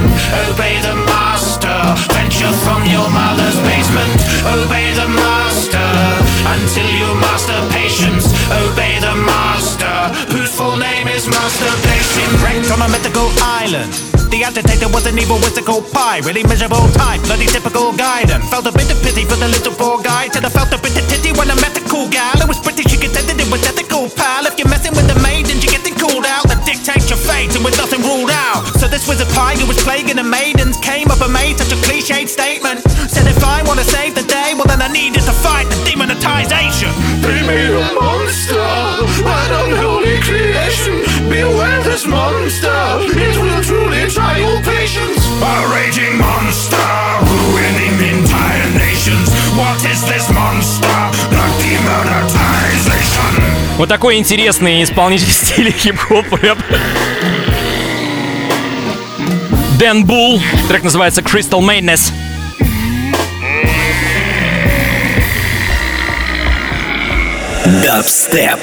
Obey 0.50 0.76
the 0.82 0.96
master, 1.08 1.76
venture 2.12 2.52
from 2.64 2.84
your 2.90 3.08
mother's 3.10 3.58
basement. 3.64 4.18
Obey 4.60 4.92
the 4.94 5.08
master 5.08 5.88
until 6.48 6.88
you 6.90 7.08
master 7.20 7.58
patience. 7.70 8.26
Obey 8.66 8.98
the 9.00 9.14
master, 9.14 9.94
whose 10.32 10.52
full 10.52 10.76
name 10.76 10.97
is 11.18 11.26
masturbation. 11.26 12.30
Wrecked 12.38 12.70
on 12.70 12.78
a 12.78 12.88
mythical 12.88 13.26
island. 13.42 13.90
The 14.30 14.46
agitator 14.46 14.86
was 14.94 15.02
an 15.10 15.18
evil 15.18 15.42
whimsical 15.42 15.82
pie, 15.82 16.22
really 16.22 16.44
miserable 16.46 16.86
type, 16.94 17.18
bloody 17.26 17.50
typical 17.50 17.90
guy. 17.96 18.22
Then 18.22 18.38
felt 18.46 18.70
a 18.70 18.72
bit 18.72 18.86
of 18.86 19.02
pity 19.02 19.26
for 19.26 19.34
the 19.34 19.50
little 19.50 19.74
poor 19.74 19.98
guy. 19.98 20.28
Till 20.30 20.46
I 20.46 20.50
felt 20.52 20.70
a 20.70 20.78
bit 20.78 20.94
of 20.94 21.04
titty 21.10 21.34
when 21.34 21.50
I 21.50 21.56
met 21.58 21.74
the 21.74 21.82
cool 21.90 22.06
gal. 22.06 22.38
It 22.38 22.46
was 22.46 22.60
pretty, 22.62 22.86
she 22.86 23.00
contended 23.00 23.40
it 23.40 23.50
was 23.50 23.66
ethical, 23.66 24.06
pal. 24.14 24.46
If 24.46 24.54
you're 24.60 24.70
messing 24.70 24.94
with 24.94 25.10
the 25.10 25.18
maidens, 25.18 25.64
you're 25.64 25.74
getting 25.74 25.98
called 25.98 26.28
out. 26.28 26.46
That 26.46 26.62
dictates 26.62 27.10
your 27.10 27.18
fate, 27.18 27.50
and 27.56 27.64
with 27.66 27.74
nothing 27.82 28.04
ruled 28.06 28.30
out. 28.30 28.62
So 28.78 28.86
this 28.86 29.08
was 29.10 29.18
a 29.18 29.28
pie 29.34 29.58
who 29.58 29.66
was 29.66 29.80
plaguing 29.82 30.22
the 30.22 30.28
maidens. 30.28 30.78
Came 30.78 31.10
up 31.10 31.18
and 31.18 31.32
made 31.32 31.58
such 31.58 31.74
a 31.74 31.78
cliched 31.82 32.30
statement. 32.30 32.84
Said 33.10 33.26
if 33.26 33.42
I 33.42 33.66
wanna 33.66 33.82
save 33.82 34.14
the 34.14 34.28
day, 34.28 34.54
well 34.54 34.70
then 34.70 34.84
I 34.84 34.92
needed 34.92 35.26
to 35.26 35.34
fight 35.34 35.66
the 35.66 35.78
demonetization. 35.82 36.94
They 37.26 37.42
made 37.42 37.74
a 37.74 37.82
monster. 37.96 38.87
Beware 41.38 41.78
this 41.84 42.04
monster, 42.04 42.74
it 43.14 43.38
will 43.38 43.62
truly 43.62 44.10
try 44.10 44.38
your 44.38 44.60
patience. 44.62 45.22
A 45.40 45.68
raging 45.70 46.18
monster, 46.18 46.76
ruining 47.30 48.18
entire 48.18 48.68
nations. 48.74 49.30
What 49.54 49.78
is 49.84 50.02
this 50.10 50.28
monster? 50.30 50.98
The 51.30 51.46
demonetization. 51.62 53.30
Вот 53.76 53.88
такой 53.88 54.16
интересный 54.16 54.82
исполнитель 54.82 55.30
стиля 55.30 55.70
хип-хоп 55.70 56.26
рэп. 56.42 56.58
Дэн 59.78 60.04
Бул. 60.04 60.42
Трек 60.66 60.82
называется 60.82 61.20
Crystal 61.20 61.60
Madness. 61.60 62.12
Дабстеп. 67.84 68.58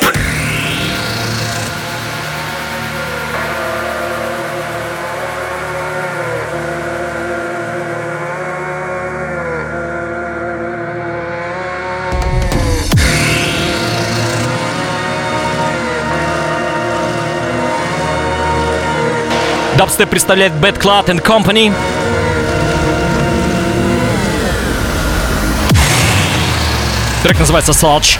Дабстеп 19.85 20.09
представляет 20.09 20.51
Bad 20.53 20.79
Cloud 20.79 21.05
and 21.09 21.21
Company. 21.21 21.71
Трек 27.21 27.37
называется 27.37 27.71
Sludge. 27.71 28.17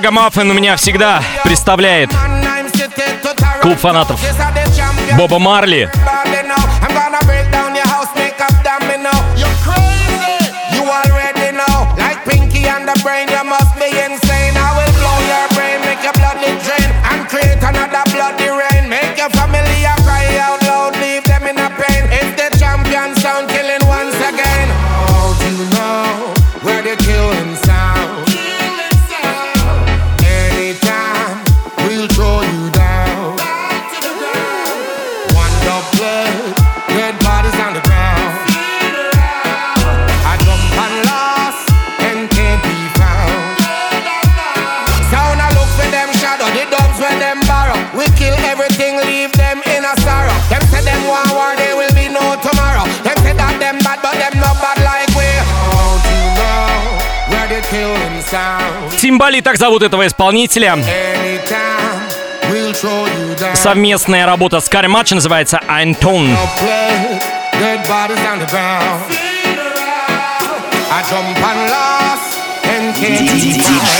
Рогомаффин 0.00 0.50
у 0.50 0.54
меня 0.54 0.76
всегда 0.76 1.22
представляет 1.44 2.10
клуб 3.60 3.78
фанатов 3.78 4.18
Боба 5.18 5.38
Марли. 5.38 5.90
Everything, 49.00 49.08
leave 49.08 49.32
them 49.32 49.62
in 49.76 49.84
a 49.84 49.94
sorrow. 50.00 50.34
Them 50.48 50.62
say 50.70 50.82
them 50.84 51.06
want 51.08 51.30
war, 51.32 51.56
there 51.56 51.76
will 51.76 51.92
be 51.94 52.08
no 52.08 52.36
tomorrow. 52.40 52.84
Them 53.02 53.16
say 53.24 53.34
that 53.34 53.58
them 53.58 53.78
bad, 53.84 54.00
but 54.02 54.14
them 54.14 54.38
not 54.40 54.56
bad 54.60 54.78
like 54.84 55.08
we. 55.16 55.26
Don't 55.50 56.04
you 56.10 56.24
know 56.38 56.68
where 57.30 57.48
the 57.48 57.60
killing 57.68 58.22
sound? 58.22 58.92
Тимбали, 58.98 59.40
так 59.40 59.56
зовут 59.56 59.82
этого 59.82 60.06
исполнителя. 60.06 60.78
Совместная 63.54 64.26
работа 64.26 64.60
с 64.60 64.68
Карри 64.68 64.88
Матч 64.88 65.12
называется 65.12 65.60
Антон. 65.68 66.36
I 70.92 71.02
jump 71.08 71.38
and 71.38 71.70
lost 71.70 72.36
and 72.64 72.96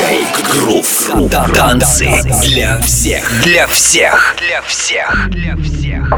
Диджей 0.00 0.24
Грув. 0.50 1.10
Танцы 1.54 2.22
для 2.42 2.80
всех. 2.80 3.42
Для 3.42 3.66
всех. 3.66 4.36
Для 4.38 4.62
всех. 4.62 5.28
Для 5.30 5.56
всех. 5.56 6.10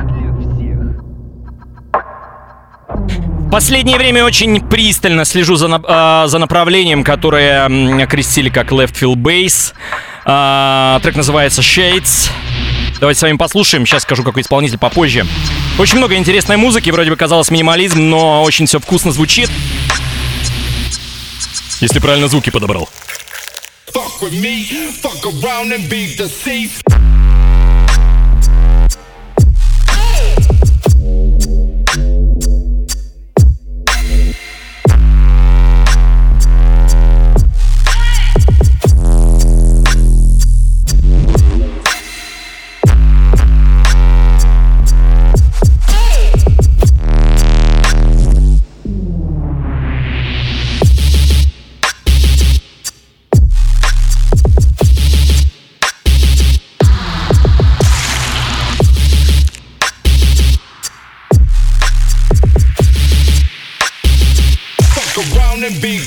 Последнее 3.51 3.99
время 3.99 4.25
очень 4.25 4.61
пристально 4.61 5.25
слежу 5.25 5.57
за, 5.57 5.81
а, 5.85 6.27
за 6.29 6.39
направлением, 6.39 7.03
которое 7.03 7.67
окрестили 8.03 8.49
как 8.51 8.71
Left 8.71 8.95
Field 8.95 9.17
Bass. 9.17 9.75
А, 10.25 11.01
трек 11.03 11.17
называется 11.17 11.61
Shades. 11.61 12.31
Давайте 13.01 13.19
с 13.19 13.23
вами 13.23 13.37
послушаем. 13.37 13.85
Сейчас 13.85 14.03
скажу, 14.05 14.23
какой 14.23 14.43
исполнитель 14.43 14.79
попозже. 14.79 15.27
Очень 15.79 15.99
много 15.99 16.15
интересной 16.15 16.57
музыки. 16.57 16.91
Вроде 16.91 17.11
бы 17.11 17.17
казалось 17.17 17.51
минимализм, 17.51 18.01
но 18.01 18.45
очень 18.45 18.67
все 18.67 18.79
вкусно 18.79 19.11
звучит. 19.11 19.51
Если 21.81 21.99
правильно 21.99 22.29
звуки 22.29 22.51
подобрал. 22.51 22.89
Fuck 23.93 24.23
with 24.23 24.33
me, 24.33 24.65
fuck 24.91 25.23
around 25.27 25.73
and 25.73 25.89
be 25.89 26.15
deceived. 26.17 26.83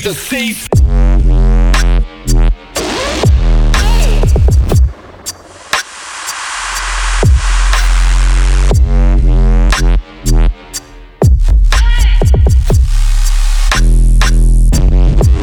Around 0.06 0.14
and 0.14 0.30
be 0.30 0.54
deceived. 0.54 0.70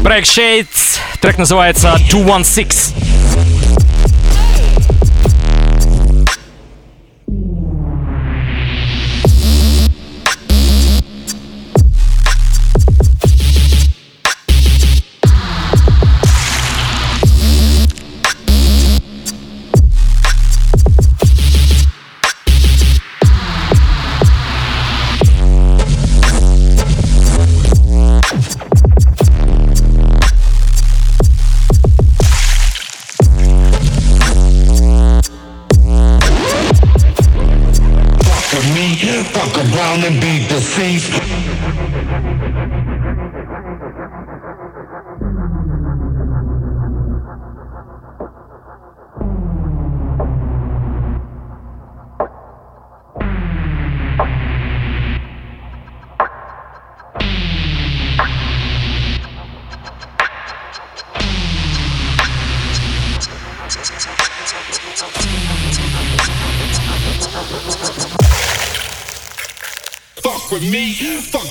Проект 0.04 0.28
Shades. 0.28 1.00
Трек 1.22 1.38
называется 1.38 1.96
216. 2.10 3.83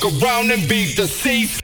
Around 0.04 0.50
and 0.50 0.68
be 0.68 0.94
deceased. 0.94 1.61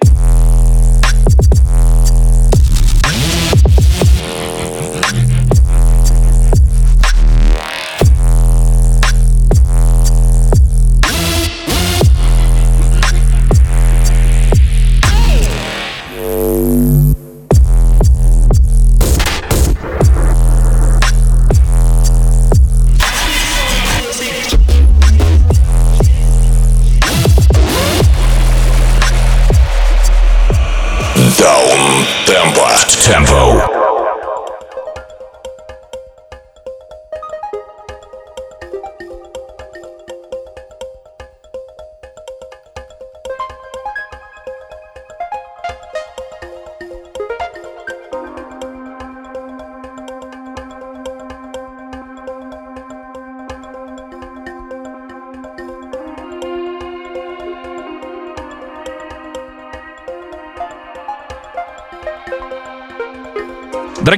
Tempo. 33.09 33.78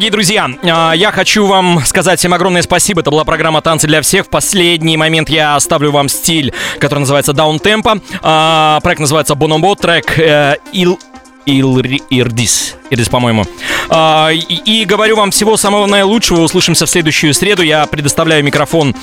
Дорогие 0.00 0.12
друзья, 0.12 0.50
а, 0.62 0.92
я 0.94 1.12
хочу 1.12 1.44
вам 1.44 1.82
сказать 1.84 2.18
всем 2.18 2.32
огромное 2.32 2.62
спасибо. 2.62 3.02
Это 3.02 3.10
была 3.10 3.22
программа 3.24 3.60
«Танцы 3.60 3.86
для 3.86 4.00
всех». 4.00 4.24
В 4.24 4.28
последний 4.30 4.96
момент 4.96 5.28
я 5.28 5.56
оставлю 5.56 5.92
вам 5.92 6.08
стиль, 6.08 6.54
который 6.78 7.00
называется 7.00 7.34
«Даун 7.34 7.58
Темпо». 7.58 8.00
А, 8.22 8.80
Проект 8.80 9.00
называется 9.00 9.34
«Бономбо», 9.34 9.76
трек 9.76 10.18
э, 10.18 10.56
«Ил...» 10.72 10.98
Илри- 11.44 12.02
Ирдис. 12.08 12.76
Ирдис, 12.88 13.10
по-моему. 13.10 13.44
А, 13.90 14.30
и, 14.32 14.38
и 14.38 14.86
говорю 14.86 15.16
вам 15.16 15.32
всего 15.32 15.58
самого 15.58 15.84
наилучшего. 15.84 16.40
Услышимся 16.40 16.86
в 16.86 16.90
следующую 16.90 17.34
среду. 17.34 17.60
Я 17.60 17.84
предоставляю 17.84 18.42
микрофон 18.42 18.96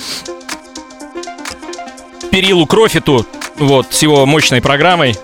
Перилу 2.32 2.66
Крофиту. 2.66 3.24
Вот, 3.58 3.94
с 3.94 4.02
его 4.02 4.26
мощной 4.26 4.62
программой 4.62 5.16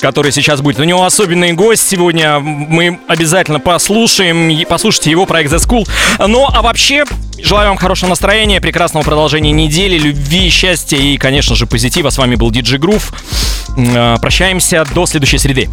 который 0.00 0.32
сейчас 0.32 0.60
будет. 0.60 0.78
У 0.78 0.84
него 0.84 1.04
особенный 1.04 1.52
гость 1.52 1.88
сегодня. 1.88 2.38
Мы 2.40 2.98
обязательно 3.08 3.60
послушаем. 3.60 4.64
Послушайте 4.68 5.10
его 5.10 5.26
проект 5.26 5.52
The 5.52 5.58
School. 5.58 5.88
Ну, 6.26 6.46
а 6.46 6.62
вообще, 6.62 7.04
желаю 7.42 7.68
вам 7.68 7.78
хорошего 7.78 8.10
настроения, 8.10 8.60
прекрасного 8.60 9.04
продолжения 9.04 9.52
недели, 9.52 9.98
любви, 9.98 10.50
счастья 10.50 10.96
и, 10.96 11.16
конечно 11.16 11.56
же, 11.56 11.66
позитива. 11.66 12.10
С 12.10 12.18
вами 12.18 12.34
был 12.36 12.50
Диджей 12.50 12.78
Грув. 12.78 13.12
Э, 13.76 14.16
Прощаемся 14.20 14.84
до 14.94 15.06
следующей 15.06 15.38
среды. 15.38 15.68